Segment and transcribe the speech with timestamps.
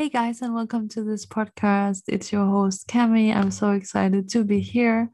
[0.00, 2.04] Hey guys, and welcome to this podcast.
[2.08, 3.36] It's your host, Cami.
[3.36, 5.10] I'm so excited to be here.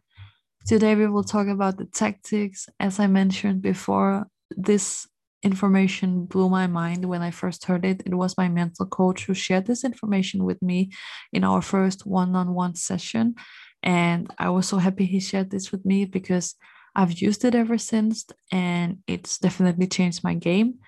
[0.65, 2.69] Today, we will talk about the tactics.
[2.79, 5.09] As I mentioned before, this
[5.43, 8.05] information blew my mind when I first heard it.
[8.07, 10.93] It was my mental coach who shared this information with me
[11.33, 13.35] in our first one on one session.
[13.83, 16.55] And I was so happy he shared this with me because
[16.95, 20.79] I've used it ever since, and it's definitely changed my game.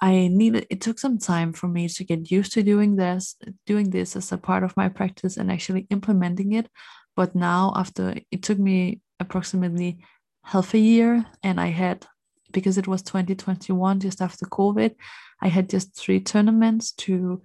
[0.00, 3.90] I needed it took some time for me to get used to doing this, doing
[3.90, 6.68] this as a part of my practice and actually implementing it.
[7.16, 10.04] But now after it took me approximately
[10.44, 12.06] half a year and I had
[12.52, 14.94] because it was 2021 just after COVID,
[15.40, 17.42] I had just three tournaments to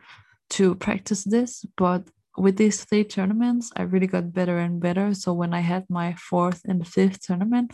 [0.51, 5.13] to practice this, but with these three tournaments, I really got better and better.
[5.13, 7.71] So when I had my fourth and fifth tournament,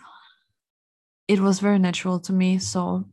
[1.28, 2.58] it was very natural to me.
[2.58, 3.06] So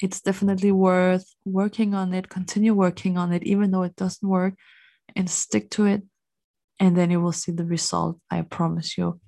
[0.00, 4.54] it's definitely worth working on it, continue working on it, even though it doesn't work,
[5.16, 6.02] and stick to it.
[6.80, 9.20] And then you will see the result, I promise you.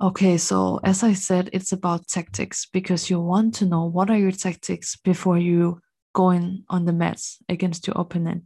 [0.00, 4.18] Okay, so as I said, it's about tactics because you want to know what are
[4.18, 5.80] your tactics before you
[6.14, 8.44] go in on the mats against your opponent.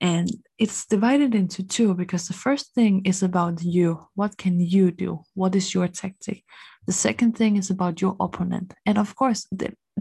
[0.00, 4.06] And it's divided into two because the first thing is about you.
[4.14, 5.22] What can you do?
[5.34, 6.44] What is your tactic?
[6.86, 8.72] The second thing is about your opponent.
[8.86, 9.46] And of course,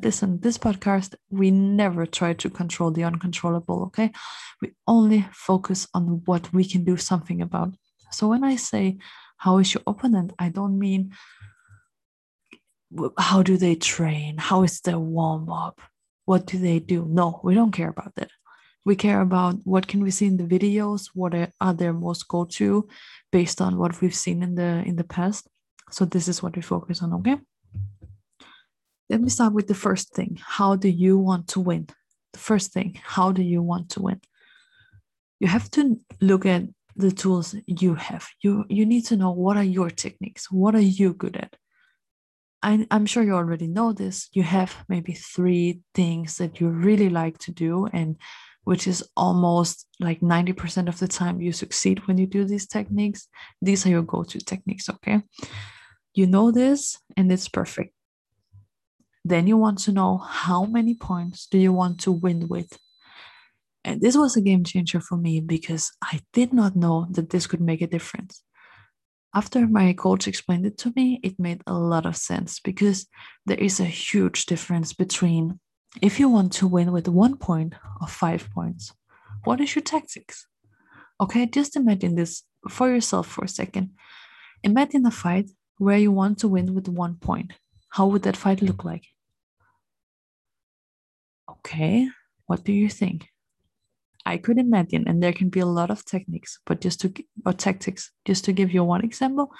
[0.02, 4.12] the, listen, this podcast, we never try to control the uncontrollable, okay?
[4.62, 7.76] We only focus on what we can do something about.
[8.12, 8.98] So when I say,
[9.38, 10.34] how is your opponent?
[10.40, 11.14] I don't mean
[13.18, 14.38] how do they train?
[14.38, 15.80] How is their warm up?
[16.26, 17.06] What do they do?
[17.08, 18.30] No, we don't care about that
[18.86, 22.28] we care about what can we see in the videos what are, are their most
[22.28, 22.88] go to
[23.32, 25.48] based on what we've seen in the in the past
[25.92, 27.38] so this is what we focus on okay
[29.10, 31.88] let me start with the first thing how do you want to win
[32.34, 34.20] the first thing how do you want to win
[35.40, 36.64] you have to look at
[36.96, 40.82] the tools you have you you need to know what are your techniques what are
[40.82, 41.56] you good at
[42.62, 44.30] I, I'm sure you already know this.
[44.34, 48.18] You have maybe three things that you really like to do, and
[48.64, 53.28] which is almost like 90% of the time you succeed when you do these techniques.
[53.62, 55.22] These are your go to techniques, okay?
[56.14, 57.94] You know this and it's perfect.
[59.30, 62.80] Then you want to know how many points do you want to win with?
[63.84, 67.46] And this was a game changer for me because I did not know that this
[67.46, 68.42] could make a difference.
[69.36, 73.06] After my coach explained it to me, it made a lot of sense because
[73.46, 75.60] there is a huge difference between
[76.02, 78.94] if you want to win with one point or five points,
[79.44, 80.48] what is your tactics?
[81.22, 83.92] Okay, just imagine this for yourself for a second.
[84.64, 87.54] Imagine a fight where you want to win with one point.
[87.90, 89.06] How would that fight look like?
[91.60, 92.08] Okay,
[92.46, 93.28] what do you think?
[94.26, 97.14] I could imagine, and there can be a lot of techniques, but just to
[97.46, 99.52] or tactics, just to give you one example,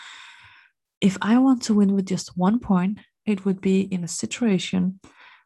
[1.02, 5.00] if I want to win with just one point, it would be in a situation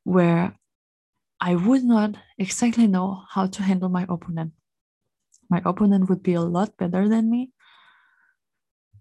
[0.03, 0.55] where
[1.39, 4.53] I would not exactly know how to handle my opponent.
[5.49, 7.51] My opponent would be a lot better than me,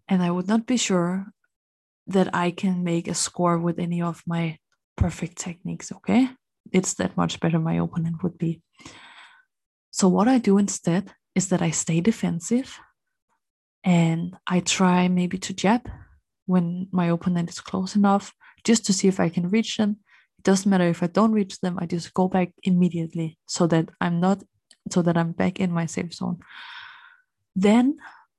[0.09, 1.27] and I would not be sure
[2.07, 4.59] that I can make a score with any of my
[4.97, 5.93] perfect techniques.
[5.93, 6.29] Okay,
[6.71, 8.63] it's that much better my opponent would be.
[9.91, 12.79] So, what I do instead is that I stay defensive
[13.85, 15.89] and I try maybe to jab
[16.47, 18.33] when my opponent is close enough
[18.65, 19.99] just to see if I can reach them
[20.43, 23.91] it doesn't matter if I don't reach them, I just go back immediately so that
[24.01, 24.43] I'm not,
[24.91, 26.41] so that I'm back in my safe zone.
[27.55, 27.99] Then,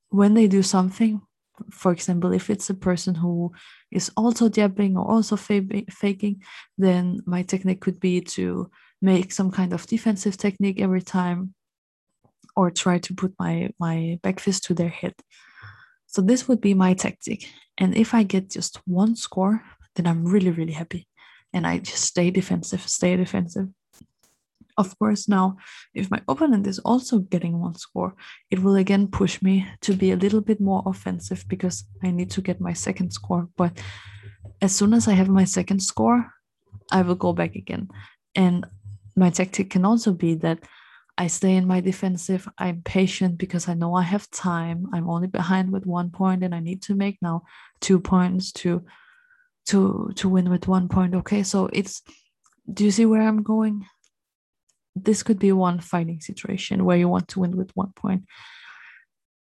[0.09, 1.21] when they do something,
[1.69, 3.51] for example, if it's a person who
[3.91, 6.43] is also jabbing or also faking,
[6.77, 8.69] then my technique could be to
[9.01, 11.53] make some kind of defensive technique every time
[12.55, 15.13] or try to put my, my back fist to their head.
[16.07, 17.49] So this would be my tactic.
[17.77, 19.63] And if I get just one score,
[19.95, 21.07] then I'm really, really happy
[21.53, 23.67] and I just stay defensive, stay defensive.
[24.77, 25.57] Of course, now
[25.93, 28.15] if my opponent is also getting one score,
[28.49, 32.31] it will again push me to be a little bit more offensive because I need
[32.31, 33.49] to get my second score.
[33.55, 33.81] But
[34.61, 36.31] as soon as I have my second score,
[36.91, 37.89] I will go back again.
[38.35, 38.65] And
[39.15, 40.59] my tactic can also be that
[41.17, 42.47] I stay in my defensive.
[42.57, 44.87] I'm patient because I know I have time.
[44.93, 47.43] I'm only behind with one point and I need to make now
[47.79, 48.83] two points to
[49.65, 52.01] to to win with one point okay so it's
[52.71, 53.85] do you see where i'm going
[54.95, 58.23] this could be one fighting situation where you want to win with one point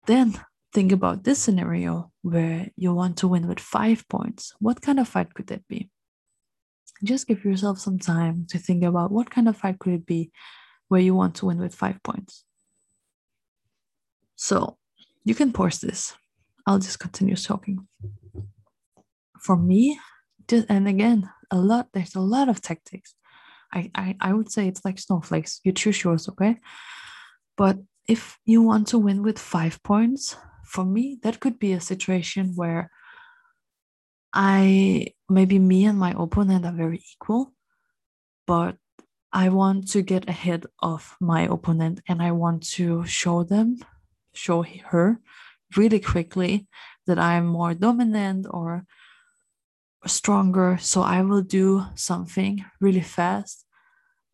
[0.07, 0.35] then
[0.73, 5.09] think about this scenario where you want to win with five points what kind of
[5.09, 5.91] fight could that be
[7.03, 10.31] just give yourself some time to think about what kind of fight could it be
[10.89, 12.45] where you want to win with five points.
[14.37, 14.79] So
[15.25, 16.15] you can pause this.
[16.67, 17.87] I'll just continue talking.
[19.41, 19.99] For me,
[20.49, 23.15] just, and again, a lot, there's a lot of tactics.
[23.75, 25.61] I, I, I would say it's like snowflakes.
[25.65, 26.59] You choose yours, okay?
[27.57, 31.81] But if you want to win with five points, for me, that could be a
[31.81, 32.91] situation where
[34.33, 37.53] I maybe me and my opponent are very equal,
[38.47, 38.77] but
[39.33, 43.79] I want to get ahead of my opponent and I want to show them,
[44.33, 45.21] show her
[45.77, 46.69] really quickly
[47.07, 48.85] that I'm more dominant or
[50.07, 50.79] stronger.
[50.81, 53.64] So I will do something really fast,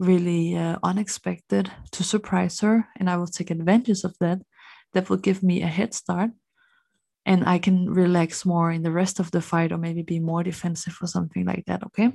[0.00, 4.41] really uh, unexpected to surprise her, and I will take advantage of that.
[4.93, 6.31] That will give me a head start,
[7.25, 10.43] and I can relax more in the rest of the fight, or maybe be more
[10.43, 11.85] defensive or something like that.
[11.85, 12.12] Okay.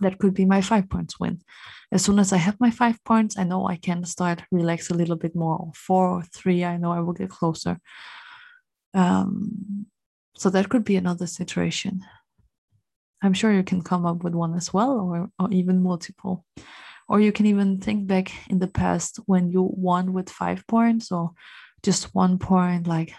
[0.00, 1.42] That could be my five points win.
[1.90, 4.94] As soon as I have my five points, I know I can start relax a
[4.94, 5.70] little bit more.
[5.74, 7.78] Four or three, I know I will get closer.
[8.94, 9.86] Um,
[10.34, 12.00] so that could be another situation.
[13.22, 16.44] I'm sure you can come up with one as well, or, or even multiple.
[17.08, 21.12] Or you can even think back in the past when you won with five points
[21.12, 21.32] or
[21.82, 22.86] just one point.
[22.86, 23.14] Like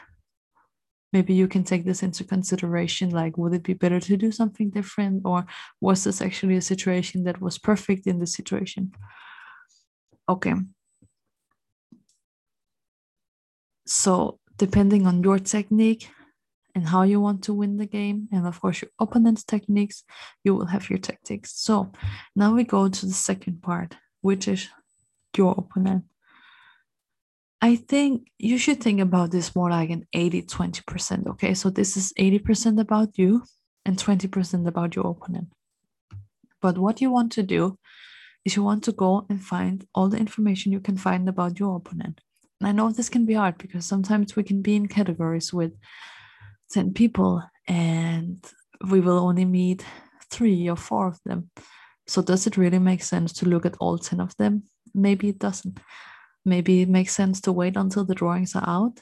[1.13, 3.11] maybe you can take this into consideration.
[3.11, 5.21] Like, would it be better to do something different?
[5.23, 5.45] Or
[5.79, 8.91] was this actually a situation that was perfect in this situation?
[10.27, 10.55] Okay.
[13.85, 16.09] So, depending on your technique,
[16.75, 20.03] and how you want to win the game, and of course, your opponent's techniques,
[20.43, 21.53] you will have your tactics.
[21.55, 21.91] So
[22.35, 24.69] now we go to the second part, which is
[25.37, 26.05] your opponent.
[27.61, 31.27] I think you should think about this more like an 80 20%.
[31.27, 33.43] Okay, so this is 80% about you
[33.85, 35.47] and 20% about your opponent.
[36.61, 37.77] But what you want to do
[38.45, 41.77] is you want to go and find all the information you can find about your
[41.77, 42.19] opponent.
[42.59, 45.73] And I know this can be hard because sometimes we can be in categories with
[46.73, 48.43] 10 people and
[48.89, 49.85] we will only meet
[50.29, 51.49] three or four of them.
[52.07, 54.63] So, does it really make sense to look at all 10 of them?
[54.93, 55.79] Maybe it doesn't.
[56.45, 59.01] Maybe it makes sense to wait until the drawings are out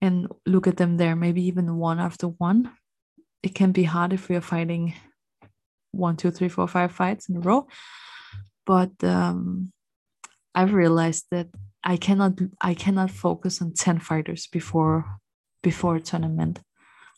[0.00, 2.72] and look at them there, maybe even one after one.
[3.42, 4.94] It can be hard if we are fighting
[5.92, 7.68] one, two, three, four, five fights in a row.
[8.66, 9.72] But um,
[10.54, 11.48] I've realized that
[11.84, 15.04] I cannot I cannot focus on 10 fighters before
[15.62, 16.60] before a tournament.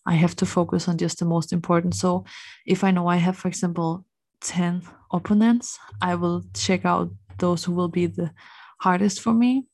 [0.09, 1.95] I have to focus on just the most important.
[1.95, 2.25] So
[2.67, 4.07] if I know I have, for example,
[4.41, 4.83] 10
[5.13, 8.31] opponents, I will check out those who will be the
[8.81, 9.67] hardest for me.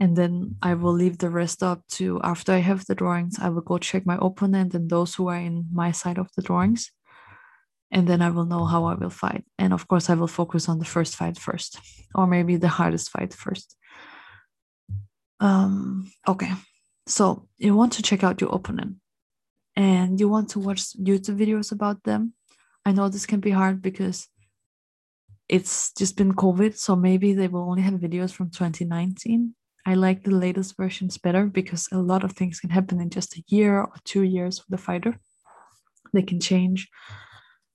[0.00, 3.50] And then I will leave the rest up to after I have the drawings, I
[3.50, 6.90] will go check my opponent and those who are in my side of the drawings.
[7.90, 9.44] And then I will know how I will fight.
[9.58, 11.78] And of course, I will focus on the first fight first,
[12.14, 13.76] or maybe the hardest fight first.
[15.38, 16.52] Um, okay,
[17.06, 18.96] so you want to check out your opponent
[19.76, 22.32] and you want to watch YouTube videos about them.
[22.84, 24.28] I know this can be hard because
[25.48, 29.54] it's just been COVID, so maybe they will only have videos from 2019.
[29.86, 33.36] I like the latest versions better because a lot of things can happen in just
[33.36, 35.18] a year or two years for the fighter.
[36.14, 36.88] They can change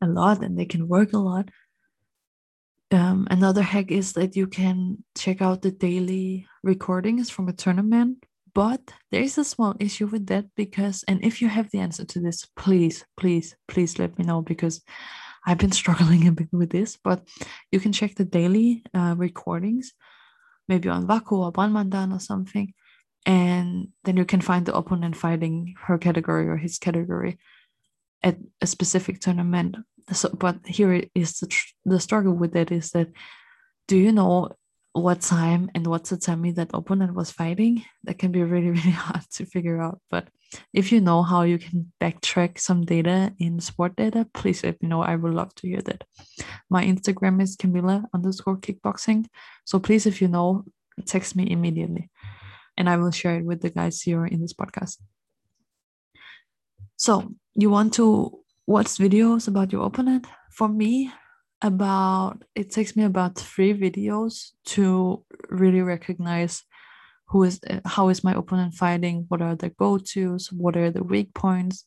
[0.02, 1.50] a lot and they can work a lot.
[2.92, 8.25] Um, another hack is that you can check out the daily recordings from a tournament
[8.53, 12.06] but there is a small issue with that because, and if you have the answer
[12.06, 14.82] to this, please, please, please let me know because
[15.46, 16.98] I've been struggling a bit with this.
[17.03, 17.27] But
[17.72, 19.94] you can check the daily uh, recordings,
[20.68, 22.74] maybe on Vaku or Banmandan or something,
[23.25, 27.38] and then you can find the opponent fighting her category or his category
[28.24, 29.77] at a specific tournament.
[30.12, 33.10] So, but here is the, tr- the struggle with that is that
[33.88, 34.50] do you know
[35.00, 39.24] what time and what time that opponent was fighting that can be really really hard
[39.32, 40.00] to figure out.
[40.10, 40.27] But
[40.74, 44.89] if you know how you can backtrack some data in sport data please let me
[44.89, 45.01] know.
[45.01, 46.03] I would love to hear that.
[46.70, 49.25] My instagram is camilla underscore kickboxing.
[49.65, 50.65] So please if you know
[51.06, 52.10] text me immediately
[52.75, 54.98] and i will share it with the guys here in this podcast.
[56.98, 60.27] So you want to watch videos about your opponent?
[60.51, 61.12] For me
[61.62, 66.63] about it takes me about three videos to really recognize
[67.28, 71.34] who is how is my opponent fighting what are the go-to's what are the weak
[71.34, 71.86] points.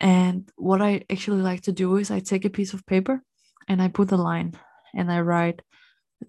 [0.00, 3.22] And what i actually like to do is i take a piece of paper
[3.68, 4.58] and i put a line
[4.94, 5.62] and i write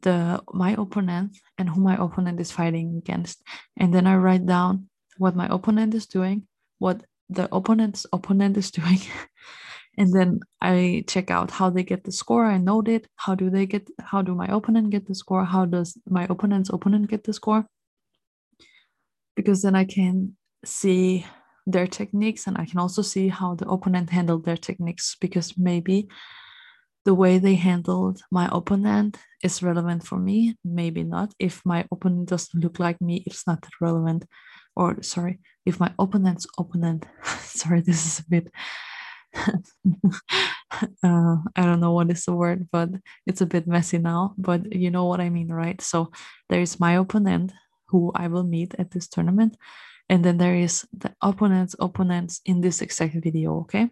[0.01, 3.42] the my opponent and who my opponent is fighting against.
[3.75, 6.48] And then i write down what my opponent is doing
[6.80, 9.00] what the opponent's opponent is doing
[9.98, 12.46] and then I check out how they get the score.
[12.46, 13.08] I note it.
[13.16, 13.89] How do they get?
[14.00, 15.44] How do my opponent get the score?
[15.44, 17.66] How does my opponent's opponent get the score?
[19.36, 21.25] Because then I can see
[21.66, 26.08] their techniques and I can also see how the opponent handled their techniques because maybe
[27.04, 31.34] the way they handled my opponent is relevant for me, maybe not.
[31.39, 34.25] If my opponent doesn't look like me, it's not relevant.
[34.75, 37.06] Or sorry, if my opponent's opponent,
[37.39, 38.51] sorry, this is a bit
[41.03, 42.89] uh, I don't know what is the word, but
[43.25, 44.34] it's a bit messy now.
[44.38, 45.79] But you know what I mean, right?
[45.82, 46.12] So
[46.50, 47.53] there is my opponent
[47.88, 49.58] who I will meet at this tournament,
[50.10, 53.60] and then there is the opponent's opponents in this exact video.
[53.62, 53.89] Okay.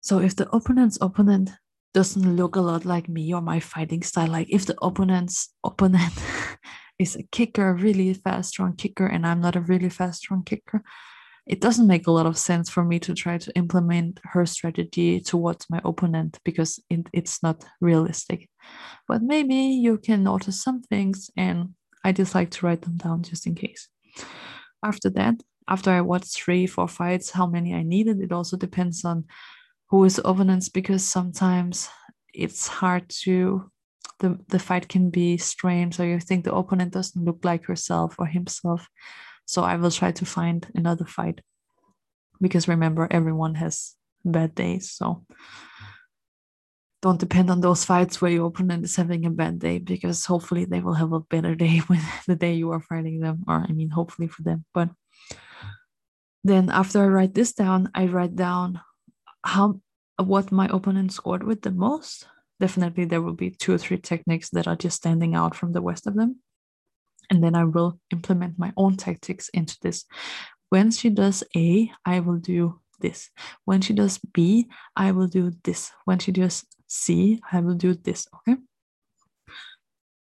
[0.00, 1.50] So if the opponent's opponent
[1.94, 6.12] doesn't look a lot like me or my fighting style, like if the opponent's opponent
[6.98, 10.82] is a kicker, really fast, strong kicker, and I'm not a really fast, strong kicker,
[11.46, 15.20] it doesn't make a lot of sense for me to try to implement her strategy
[15.20, 18.48] towards my opponent because it, it's not realistic.
[19.06, 23.22] But maybe you can notice some things, and I just like to write them down
[23.22, 23.88] just in case.
[24.82, 25.34] After that,
[25.68, 29.24] after I watched three, four fights, how many I needed, it also depends on
[29.90, 31.88] who is the opponent because sometimes
[32.32, 33.70] it's hard to
[34.20, 38.14] the, the fight can be strange or you think the opponent doesn't look like herself
[38.18, 38.88] or himself
[39.46, 41.40] so I will try to find another fight
[42.40, 44.90] because remember, everyone has bad days.
[44.90, 45.24] So
[47.02, 50.64] don't depend on those fights where your opponent is having a bad day because hopefully
[50.64, 53.72] they will have a better day when the day you are fighting them, or I
[53.72, 54.64] mean, hopefully for them.
[54.72, 54.90] But
[56.42, 58.80] then after I write this down, I write down
[59.44, 59.80] how
[60.22, 62.26] what my opponent scored with the most.
[62.60, 65.82] Definitely, there will be two or three techniques that are just standing out from the
[65.82, 66.40] rest of them.
[67.34, 70.04] And then I will implement my own tactics into this.
[70.70, 73.28] When she does A, I will do this.
[73.64, 75.90] When she does B, I will do this.
[76.04, 78.28] When she does C, I will do this.
[78.36, 78.60] Okay.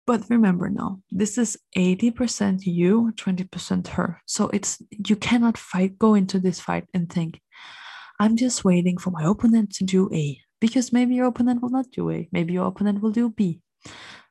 [0.06, 4.22] But remember now, this is 80% you, 20% her.
[4.26, 7.40] So it's you cannot fight, go into this fight and think,
[8.20, 10.38] I'm just waiting for my opponent to do A.
[10.60, 12.28] Because maybe your opponent will not do A.
[12.30, 13.62] Maybe your opponent will do B.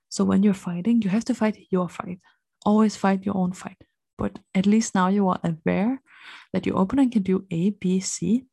[0.08, 2.20] So when you're fighting, you have to fight your fight
[2.66, 3.78] always fight your own fight.
[4.18, 6.02] But at least now you are aware
[6.52, 8.46] that your opponent can do A, B, C,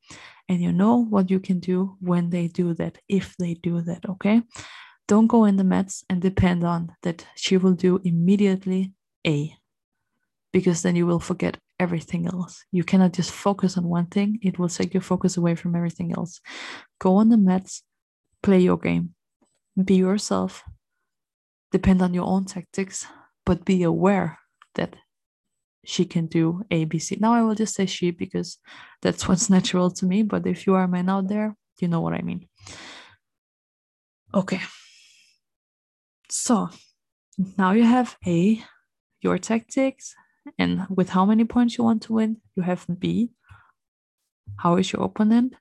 [0.48, 4.08] and you know what you can do when they do that, if they do that,
[4.08, 4.42] okay?
[5.08, 8.92] Don't go in the mats and depend on that she will do immediately
[9.26, 9.54] A,
[10.52, 12.64] because then you will forget everything else.
[12.70, 16.12] You cannot just focus on one thing, it will take your focus away from everything
[16.12, 16.40] else.
[17.00, 17.82] Go on the mats,
[18.42, 19.14] play your game,
[19.84, 20.62] be yourself,
[21.72, 23.06] depend on your own tactics,
[23.46, 24.38] but be aware
[24.74, 24.96] that
[25.86, 27.18] she can do ABC.
[27.20, 28.58] Now I will just say she because
[29.00, 30.22] that's what's natural to me.
[30.22, 32.48] But if you are a man out there, you know what I mean.
[34.34, 34.60] Okay.
[36.28, 36.68] So
[37.56, 38.62] now you have A,
[39.20, 40.14] your tactics,
[40.58, 42.38] and with how many points you want to win.
[42.56, 43.30] You have B,
[44.56, 45.54] how is your opponent?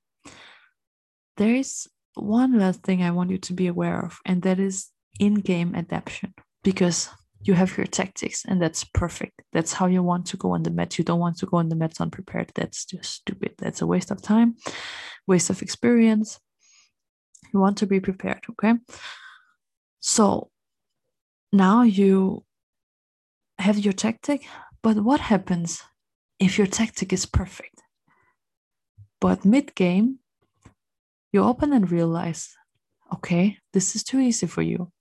[1.37, 4.89] There is one last thing I want you to be aware of, and that is
[5.19, 6.33] in game adaptation.
[6.63, 7.09] Because
[7.45, 9.43] you have your tactics and that's perfect.
[9.53, 11.69] That's how you want to go on the mat you don't want to go on
[11.69, 12.51] the mat unprepared.
[12.55, 13.53] That's just stupid.
[13.59, 14.55] That's a waste of time
[15.27, 16.39] waste of experience.
[17.53, 18.73] You want to be prepared okay?
[19.99, 20.49] So
[21.53, 22.43] now you
[23.59, 24.45] have your tactic
[24.81, 25.83] but what happens
[26.39, 27.81] if your tactic is perfect?
[29.21, 30.19] But mid game
[31.31, 32.55] you open and realize
[33.13, 34.91] okay this is too easy for you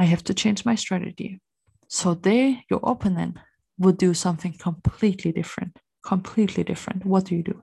[0.00, 1.40] I have to change my strategy.
[1.88, 3.36] So they, your opponent,
[3.78, 5.76] would do something completely different.
[6.02, 7.04] Completely different.
[7.04, 7.62] What do you do?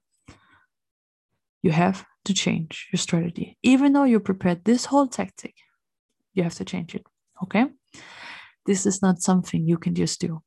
[1.64, 3.58] You have to change your strategy.
[3.64, 5.56] Even though you prepared this whole tactic,
[6.36, 7.08] you have to change it.
[7.44, 7.66] Okay?
[8.68, 10.44] This is not something you can just do.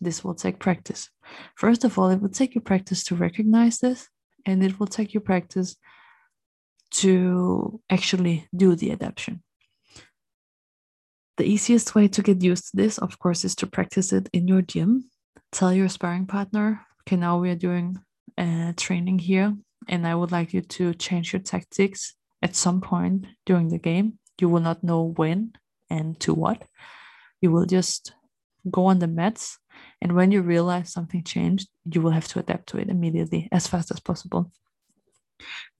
[0.00, 1.10] This will take practice.
[1.56, 4.08] First of all, it will take you practice to recognize this,
[4.46, 5.76] and it will take you practice
[7.02, 9.42] to actually do the adaptation.
[11.36, 14.46] The easiest way to get used to this, of course, is to practice it in
[14.46, 15.10] your gym.
[15.50, 17.98] Tell your sparring partner, okay, now we are doing
[18.38, 19.54] uh, training here,
[19.88, 24.18] and I would like you to change your tactics at some point during the game.
[24.40, 25.52] You will not know when
[25.90, 26.62] and to what.
[27.40, 28.14] You will just
[28.70, 29.58] go on the mats,
[30.00, 33.66] and when you realize something changed, you will have to adapt to it immediately as
[33.66, 34.52] fast as possible.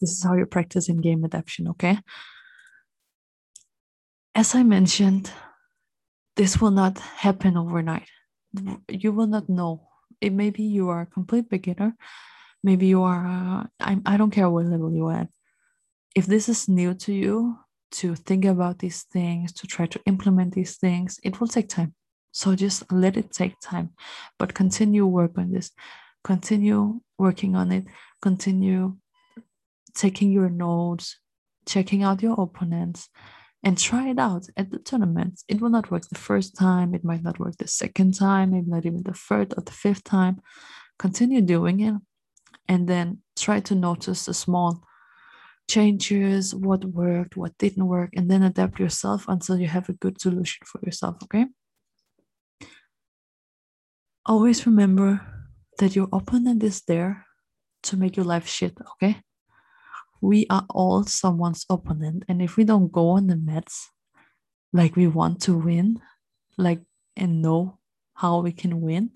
[0.00, 1.98] This is how you practice in game adaptation, okay?
[4.34, 5.30] As I mentioned,
[6.36, 8.08] this will not happen overnight.
[8.88, 9.88] You will not know.
[10.20, 11.96] It maybe you are a complete beginner.
[12.64, 15.28] maybe you are uh, I, I don't care what level you're at
[16.16, 17.58] if this is new to you
[17.92, 21.94] to think about these things to try to implement these things it will take time
[22.32, 23.90] so just let it take time
[24.38, 25.70] but continue work on this
[26.24, 27.84] continue working on it
[28.22, 28.96] continue
[29.94, 31.18] taking your notes
[31.66, 33.10] checking out your opponents
[33.64, 37.04] and try it out at the tournaments it will not work the first time it
[37.04, 40.40] might not work the second time maybe not even the third or the fifth time
[40.98, 41.94] continue doing it
[42.68, 44.82] and then try to notice the small
[45.68, 50.20] changes, what worked, what didn't work, and then adapt yourself until you have a good
[50.20, 51.16] solution for yourself.
[51.24, 51.46] Okay.
[54.26, 55.20] Always remember
[55.78, 57.26] that your opponent is there
[57.84, 58.76] to make your life shit.
[58.92, 59.20] Okay.
[60.24, 62.24] We are all someone's opponent.
[62.30, 63.90] And if we don't go on the mats
[64.72, 66.00] like we want to win,
[66.56, 66.80] like
[67.14, 67.78] and know
[68.14, 69.10] how we can win,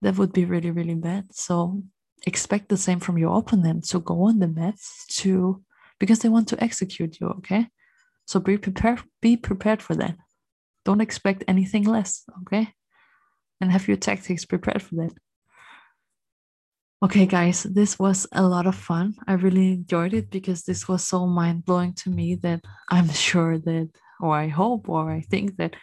[0.00, 1.26] that would be really, really bad.
[1.32, 1.82] So
[2.26, 3.84] expect the same from your opponent.
[3.84, 5.62] So go on the mats to
[5.98, 7.68] because they want to execute you, okay?
[8.24, 10.16] So be prepared, be prepared for that.
[10.86, 12.72] Don't expect anything less, okay?
[13.60, 15.12] And have your tactics prepared for that.
[17.02, 19.14] Okay, guys, this was a lot of fun.
[19.26, 23.58] I really enjoyed it because this was so mind blowing to me that I'm sure
[23.58, 23.88] that,
[24.20, 25.76] or I hope, or I think that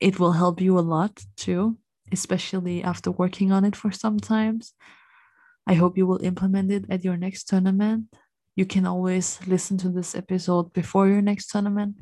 [0.00, 1.78] it will help you a lot too,
[2.12, 4.74] especially after working on it for some times.
[5.66, 8.14] I hope you will implement it at your next tournament.
[8.54, 11.96] You can always listen to this episode before your next tournament.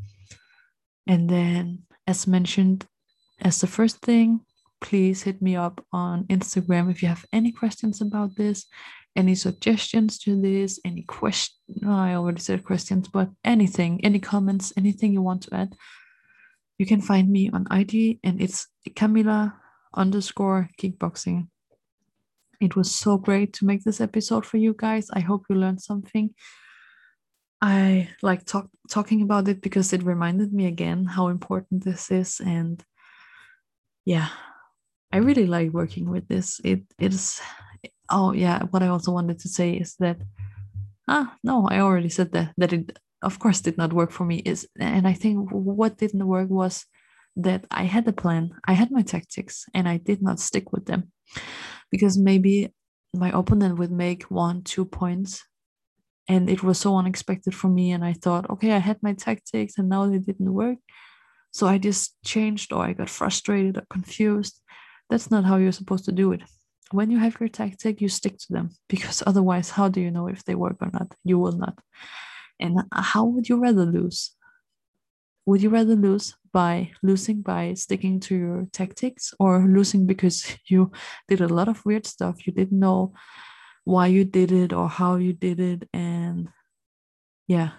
[1.07, 2.87] And then, as mentioned,
[3.41, 4.41] as the first thing,
[4.81, 8.67] please hit me up on Instagram if you have any questions about this,
[9.17, 11.57] any suggestions to this, any question.
[11.69, 15.75] No, I already said questions, but anything, any comments, anything you want to add,
[16.79, 19.55] you can find me on IG and it's Camilla
[19.95, 21.49] underscore kickboxing.
[22.61, 25.09] It was so great to make this episode for you guys.
[25.13, 26.35] I hope you learned something.
[27.63, 32.41] I like talk, talking about it because it reminded me again how important this is.
[32.41, 32.83] And
[34.05, 34.29] yeah,
[35.13, 36.61] I really like working with this.
[36.65, 37.41] It is,
[38.11, 40.19] oh yeah, what I also wanted to say is that,
[41.09, 44.37] ah, no, I already said that, that it of course did not work for me
[44.47, 46.87] is and i think what didn't work was
[47.37, 50.87] that i had a plan i had my tactics and i did not stick with
[50.87, 51.13] them
[51.91, 52.73] because maybe
[53.15, 55.45] my opponent would make one, two points.
[56.29, 57.91] And it was so unexpected for me.
[57.91, 60.79] And I thought, okay, I had my tactics and now they didn't work.
[61.53, 64.61] So I just changed or I got frustrated or confused.
[65.11, 66.43] That's not how you're supposed to do it.
[66.93, 70.29] When you have your tactic, you stick to them because otherwise, how do you know
[70.29, 71.15] if they work or not?
[71.25, 71.79] You will not.
[72.59, 74.33] And how would you rather lose?
[75.47, 80.91] Would you rather lose by losing by sticking to your tactics or losing because you
[81.29, 83.13] did a lot of weird stuff you didn't know
[83.85, 86.49] why you did it or how you did it and
[87.47, 87.71] yeah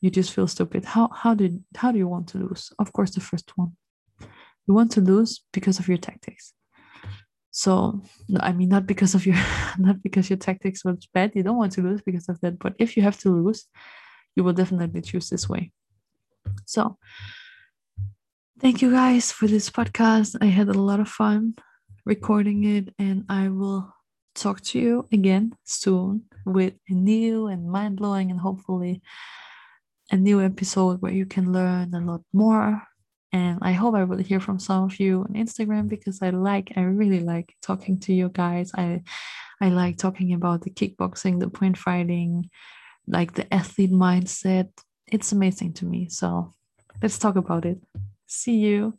[0.00, 3.12] you just feel stupid how how did how do you want to lose of course
[3.12, 3.72] the first one
[4.66, 6.52] you want to lose because of your tactics
[7.56, 8.02] so
[8.40, 9.40] i mean not because of your
[9.78, 12.74] not because your tactics was bad you don't want to lose because of that but
[12.78, 13.66] if you have to lose
[14.34, 15.72] you will definitely choose this way
[16.66, 16.98] so
[18.58, 20.34] Thank you guys for this podcast.
[20.40, 21.56] I had a lot of fun
[22.06, 23.92] recording it, and I will
[24.34, 29.02] talk to you again soon with a new and mind blowing and hopefully
[30.10, 32.82] a new episode where you can learn a lot more.
[33.36, 36.72] And I hope I will hear from some of you on Instagram because I like,
[36.74, 38.72] I really like talking to you guys.
[38.74, 39.02] I
[39.60, 42.50] I like talking about the kickboxing, the point fighting,
[43.06, 44.70] like the athlete mindset.
[45.06, 46.08] It's amazing to me.
[46.08, 46.52] So
[47.02, 47.78] let's talk about it.
[48.26, 48.98] See you.